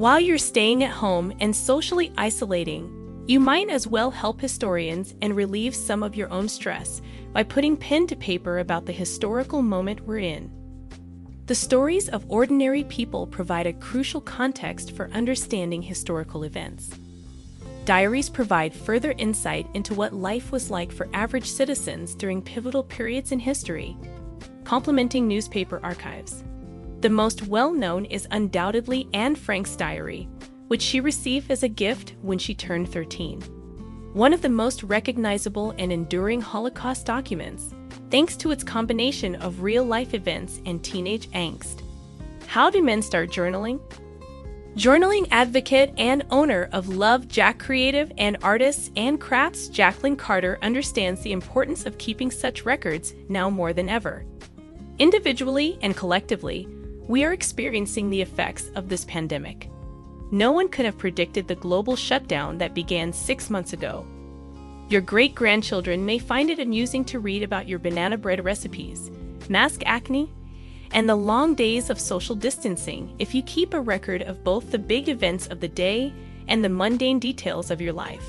[0.00, 5.36] While you're staying at home and socially isolating, you might as well help historians and
[5.36, 7.02] relieve some of your own stress
[7.34, 10.50] by putting pen to paper about the historical moment we're in.
[11.44, 16.88] The stories of ordinary people provide a crucial context for understanding historical events.
[17.84, 23.32] Diaries provide further insight into what life was like for average citizens during pivotal periods
[23.32, 23.98] in history,
[24.64, 26.42] complementing newspaper archives.
[27.00, 30.28] The most well known is undoubtedly Anne Frank's diary,
[30.68, 33.40] which she received as a gift when she turned 13.
[34.12, 37.72] One of the most recognizable and enduring Holocaust documents,
[38.10, 41.80] thanks to its combination of real life events and teenage angst.
[42.46, 43.80] How do men start journaling?
[44.76, 51.22] Journaling advocate and owner of Love Jac Creative and Artists and Crafts, Jaclyn Carter understands
[51.22, 54.26] the importance of keeping such records now more than ever.
[54.98, 56.68] Individually and collectively,
[57.10, 59.68] we are experiencing the effects of this pandemic.
[60.30, 64.06] No one could have predicted the global shutdown that began six months ago.
[64.88, 69.10] Your great grandchildren may find it amusing to read about your banana bread recipes,
[69.48, 70.32] mask acne,
[70.92, 74.78] and the long days of social distancing if you keep a record of both the
[74.78, 76.12] big events of the day
[76.46, 78.24] and the mundane details of your life.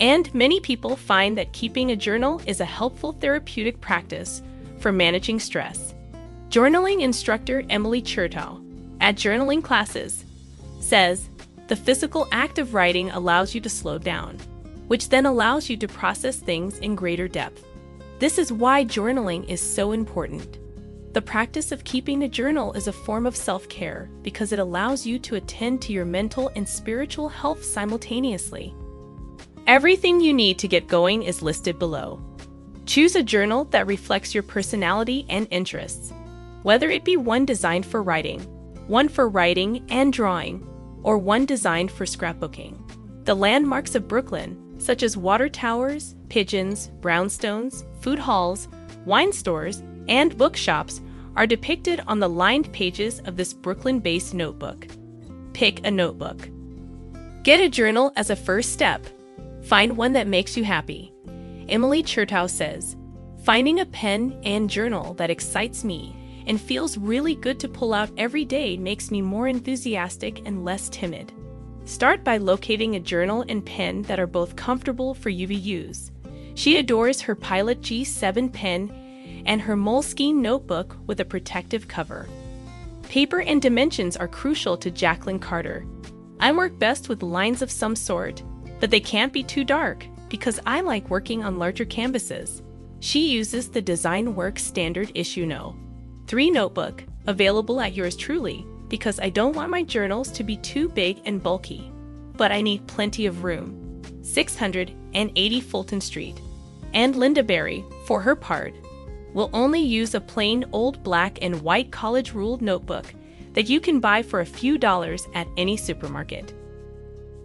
[0.00, 4.40] And many people find that keeping a journal is a helpful therapeutic practice
[4.78, 5.94] for managing stress.
[6.50, 8.64] Journaling instructor Emily Chertow
[9.02, 10.24] at Journaling Classes
[10.80, 11.28] says
[11.66, 14.38] the physical act of writing allows you to slow down,
[14.86, 17.66] which then allows you to process things in greater depth.
[18.18, 20.58] This is why journaling is so important.
[21.12, 25.04] The practice of keeping a journal is a form of self care because it allows
[25.04, 28.74] you to attend to your mental and spiritual health simultaneously.
[29.66, 32.22] Everything you need to get going is listed below.
[32.86, 36.10] Choose a journal that reflects your personality and interests,
[36.62, 38.40] whether it be one designed for writing,
[38.86, 40.66] one for writing and drawing,
[41.02, 42.76] or one designed for scrapbooking.
[43.24, 48.68] The landmarks of Brooklyn, such as water towers, pigeons, brownstones, food halls,
[49.04, 51.00] wine stores, and bookshops,
[51.36, 54.88] are depicted on the lined pages of this Brooklyn based notebook.
[55.52, 56.48] Pick a notebook.
[57.42, 59.06] Get a journal as a first step.
[59.64, 61.12] Find one that makes you happy.
[61.68, 62.96] Emily Chertow says,
[63.44, 66.17] Finding a pen and journal that excites me
[66.48, 70.88] and feels really good to pull out every day makes me more enthusiastic and less
[70.88, 71.32] timid.
[71.84, 76.10] Start by locating a journal and pen that are both comfortable for you to use.
[76.54, 82.28] She adores her Pilot G7 pen and her Moleskine notebook with a protective cover.
[83.04, 85.86] Paper and dimensions are crucial to Jaclyn Carter.
[86.40, 88.42] I work best with lines of some sort,
[88.80, 92.62] but they can't be too dark because I like working on larger canvases.
[93.00, 95.74] She uses the Design Work Standard Issue No.
[96.28, 100.90] 3 notebook, available at yours truly, because I don't want my journals to be too
[100.90, 101.90] big and bulky,
[102.36, 104.02] but I need plenty of room.
[104.20, 106.38] 680 Fulton Street.
[106.92, 108.74] And Lynda Barry, for her part,
[109.32, 113.06] will only use a plain old black and white college ruled notebook
[113.54, 116.52] that you can buy for a few dollars at any supermarket.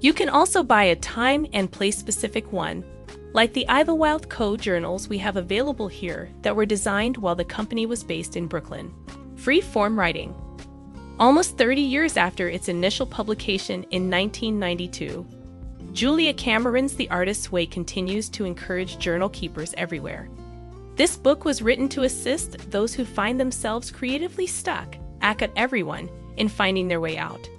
[0.02, 2.84] You can also buy a time and place specific one
[3.34, 4.56] like the Idlewild Co.
[4.56, 8.94] journals we have available here that were designed while the company was based in Brooklyn.
[9.36, 10.36] Free form writing.
[11.20, 15.26] Almost 30 years after its initial publication in 1992,
[15.94, 20.30] Julia Cameron's The Artist's Way continues to encourage journal keepers everywhere.
[20.96, 26.50] This book was written to assist those who find themselves creatively stuck, at everyone, in
[26.50, 27.50] finding their way out.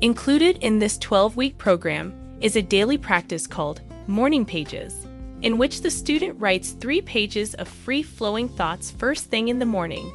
[0.00, 5.06] Included in this 12 week program is a daily practice called Morning Pages,
[5.42, 9.66] in which the student writes three pages of free flowing thoughts first thing in the
[9.66, 10.10] morning.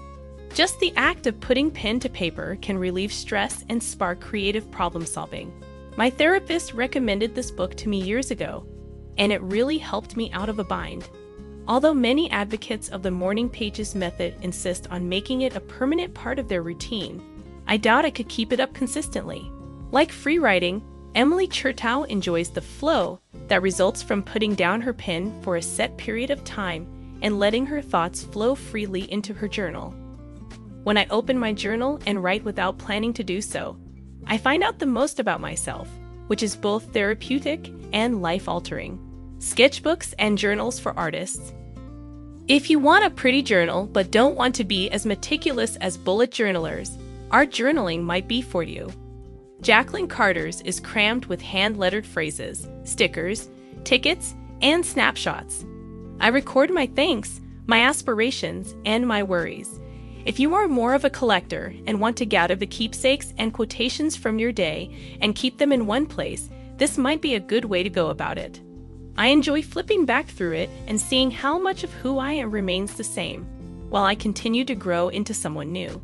[0.54, 5.06] Just the act of putting pen to paper can relieve stress and spark creative problem
[5.06, 5.54] solving.
[5.98, 8.66] My therapist recommended this book to me years ago,
[9.18, 11.08] and it really helped me out of a bind.
[11.68, 16.38] Although many advocates of the Morning Pages method insist on making it a permanent part
[16.38, 17.24] of their routine,
[17.68, 19.52] I doubt I could keep it up consistently.
[19.92, 20.84] Like free writing,
[21.16, 25.98] Emily Chertow enjoys the flow that results from putting down her pen for a set
[25.98, 26.88] period of time
[27.22, 29.92] and letting her thoughts flow freely into her journal.
[30.84, 33.78] When I open my journal and write without planning to do so,
[34.28, 35.90] I find out the most about myself,
[36.28, 39.00] which is both therapeutic and life altering.
[39.40, 41.54] Sketchbooks and journals for artists.
[42.48, 46.32] If you want a pretty journal but don't want to be as meticulous as bullet
[46.32, 46.96] journalers,
[47.32, 48.92] art journaling might be for you.
[49.62, 53.50] Jaclyn Carter's is crammed with hand lettered phrases, stickers,
[53.84, 55.66] tickets, and snapshots.
[56.20, 59.80] I record my thanks, my aspirations, and my worries,
[60.26, 64.16] If you are more of a collector and want to gather the keepsakes and quotations
[64.16, 67.84] from your day and keep them in one place, this might be a good way
[67.84, 68.60] to go about it.
[69.18, 72.96] I enjoy flipping back through it and seeing how much of who I am remains
[72.96, 73.46] the same,
[73.90, 76.02] while I continue to grow into someone new.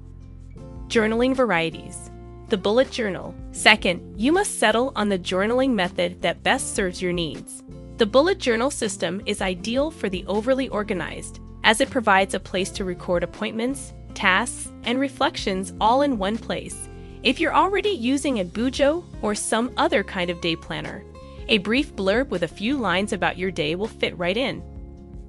[0.88, 2.11] Journaling varieties.
[2.52, 3.34] The bullet journal.
[3.54, 7.64] Second, you must settle on the journaling method that best serves your needs.
[7.96, 12.70] The bullet journal system is ideal for the overly organized, as it provides a place
[12.72, 16.90] to record appointments, tasks, and reflections all in one place.
[17.24, 21.06] If you're already using a Bujo or some other kind of day planner,
[21.48, 24.62] a brief blurb with a few lines about your day will fit right in.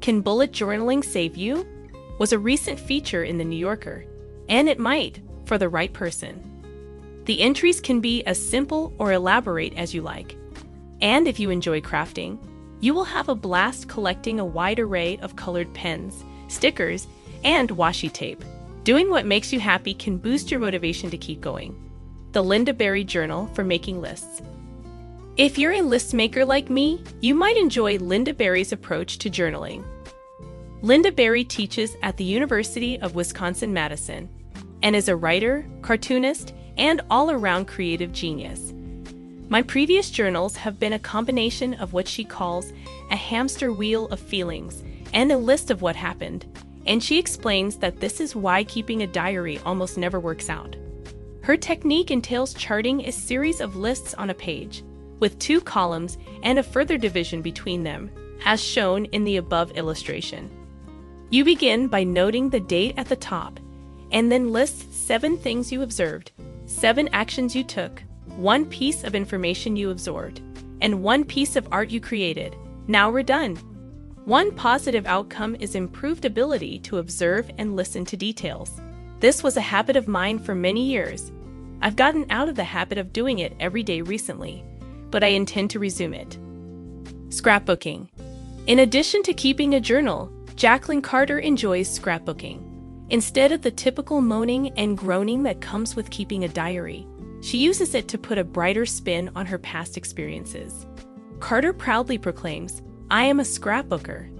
[0.00, 1.64] Can bullet journaling save you?
[2.18, 4.06] Was a recent feature in The New Yorker,
[4.48, 6.48] and it might for the right person.
[7.24, 10.36] The entries can be as simple or elaborate as you like.
[11.00, 12.38] And if you enjoy crafting,
[12.80, 17.06] you will have a blast collecting a wide array of colored pens, stickers,
[17.44, 18.44] and washi tape.
[18.84, 21.76] Doing what makes you happy can boost your motivation to keep going.
[22.32, 24.42] The Lynda Barry Journal for making lists.
[25.36, 29.84] If you're a list maker like me, you might enjoy Lynda Barry's approach to journaling.
[30.82, 34.28] Lynda Barry teaches at the University of Wisconsin Madison
[34.82, 38.72] and is a writer, cartoonist, and all around creative genius.
[39.48, 42.72] My previous journals have been a combination of what she calls
[43.10, 44.82] a hamster wheel of feelings
[45.12, 46.46] and a list of what happened,
[46.86, 50.74] and she explains that this is why keeping a diary almost never works out.
[51.42, 54.82] Her technique entails charting a series of lists on a page
[55.20, 58.10] with two columns and a further division between them,
[58.44, 60.50] as shown in the above illustration.
[61.30, 63.60] You begin by noting the date at the top,
[64.10, 66.32] and then list seven things you observed,
[66.72, 68.02] seven actions you took,
[68.36, 70.40] one piece of information you absorbed,
[70.80, 72.56] and one piece of art you created.
[72.88, 73.56] Now we're done.
[74.24, 78.80] One positive outcome is improved ability to observe and listen to details.
[79.20, 81.30] This was a habit of mine for many years.
[81.80, 84.64] I've gotten out of the habit of doing it every day recently
[85.12, 86.36] but I intend to resume it.
[87.28, 88.08] Scrapbooking.
[88.66, 92.71] In addition to keeping a journal, Jaclyn Carter enjoys scrapbooking.
[93.12, 97.06] Instead of the typical moaning and groaning that comes with keeping a diary,
[97.42, 100.86] she uses it to put a brighter spin on her past experiences.
[101.38, 102.80] Carter proudly proclaims,
[103.10, 104.30] I am a scrapbooker.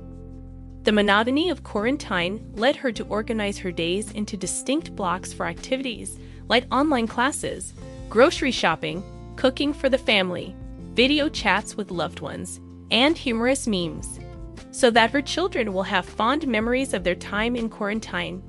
[0.85, 6.19] The monotony of quarantine led her to organize her days into distinct blocks for activities
[6.49, 7.75] like online classes,
[8.09, 9.03] grocery shopping,
[9.37, 10.57] cooking for the family,
[10.95, 12.59] video chats with loved ones,
[12.91, 14.19] and humorous memes.
[14.71, 18.43] So that her children will have fond memories of their time in quarantine,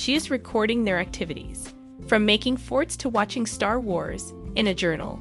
[0.00, 1.74] she is recording their activities,
[2.06, 5.20] from making forts to watching Star Wars, in a journal.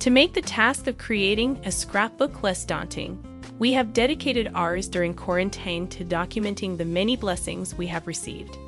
[0.00, 3.18] To make the task of creating a scrapbook less daunting,
[3.58, 8.58] we have dedicated ours during quarantine to documenting the many blessings we have received.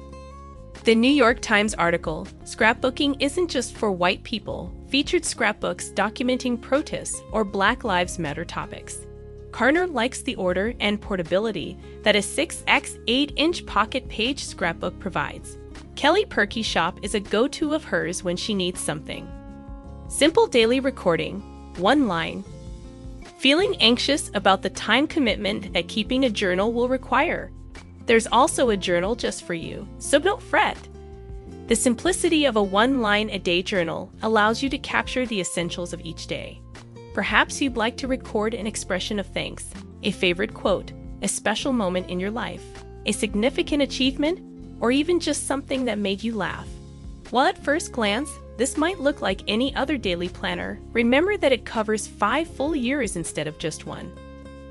[0.85, 7.21] The New York Times article, Scrapbooking Isn't Just for White People, featured scrapbooks documenting protests
[7.33, 9.07] or Black Lives Matter topics.
[9.52, 15.58] Carter likes the order and portability that a 6x 8 inch pocket page scrapbook provides.
[15.97, 19.29] Kelly Purkey Shop is a go to of hers when she needs something.
[20.08, 21.41] Simple daily recording,
[21.76, 22.44] one line.
[23.38, 27.50] Feeling anxious about the time commitment that keeping a journal will require?
[28.06, 30.76] There's also a journal just for you, so don't fret.
[31.69, 35.92] The simplicity of a one line a day journal allows you to capture the essentials
[35.92, 36.61] of each day.
[37.14, 39.71] Perhaps you'd like to record an expression of thanks,
[40.02, 42.64] a favorite quote, a special moment in your life,
[43.07, 44.40] a significant achievement,
[44.81, 46.69] or even just something that made you laugh.
[47.31, 51.64] While at first glance, this might look like any other daily planner, remember that it
[51.64, 54.12] covers five full years instead of just one.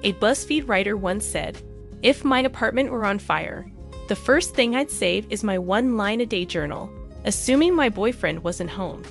[0.03, 1.62] A BuzzFeed writer once said,
[2.01, 3.69] if my apartment were on fire,
[4.08, 6.89] the first thing I'd save is my one line a day journal,
[7.25, 9.03] assuming my boyfriend wasn't home.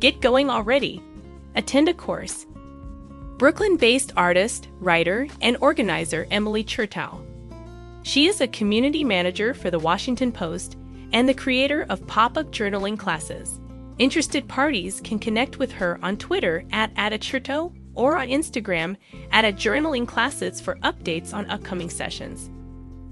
[0.00, 1.02] Get going already.
[1.56, 2.46] Attend a course.
[3.38, 7.24] Brooklyn based artist, writer, and organizer Emily Chertow.
[8.02, 10.76] She is a community manager for the Washington Post
[11.12, 13.60] and the creator of pop up journaling classes.
[13.98, 18.96] Interested parties can connect with her on Twitter at Adacherto or on Instagram
[19.30, 22.50] at journaling classes for updates on upcoming sessions.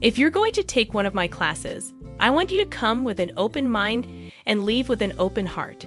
[0.00, 3.20] If you're going to take one of my classes, I want you to come with
[3.20, 5.86] an open mind and leave with an open heart.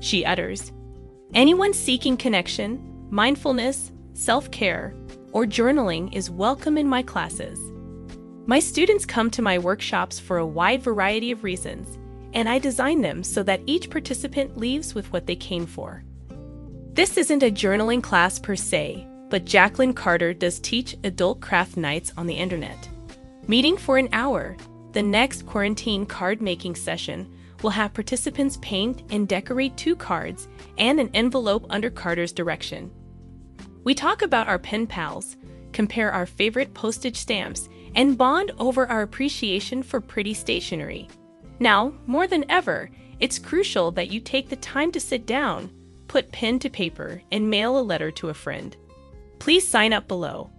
[0.00, 0.72] She utters.
[1.34, 4.94] Anyone seeking connection, mindfulness, self care,
[5.32, 7.58] or journaling is welcome in my classes.
[8.44, 11.96] My students come to my workshops for a wide variety of reasons,
[12.34, 16.04] and I design them so that each participant leaves with what they came for.
[16.92, 22.12] This isn't a journaling class per se, but Jaclyn Carter does teach adult craft nights
[22.18, 22.90] on the internet.
[23.48, 24.54] Meeting for an hour,
[24.92, 27.26] The next quarantine card making session
[27.62, 32.90] will have participants paint and decorate two cards and an envelope under Carter's direction.
[33.84, 35.36] We talk about our pen pals,
[35.72, 41.08] compare our favorite postage stamps, and bond over our appreciation for pretty stationery.
[41.58, 42.90] Now, more than ever,
[43.20, 45.70] it's crucial that you take the time to sit down,
[46.08, 48.76] put pen to paper, and mail a letter to a friend.
[49.38, 50.50] Please sign up below